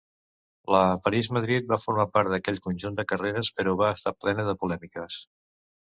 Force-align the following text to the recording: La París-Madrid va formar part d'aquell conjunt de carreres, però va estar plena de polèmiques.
La 0.75 0.79
París-Madrid 1.07 1.67
va 1.73 1.77
formar 1.83 2.07
part 2.15 2.33
d'aquell 2.35 2.57
conjunt 2.65 2.97
de 3.01 3.07
carreres, 3.13 3.53
però 3.61 3.77
va 3.83 3.93
estar 3.99 4.15
plena 4.27 4.47
de 4.49 4.57
polèmiques. 4.65 5.21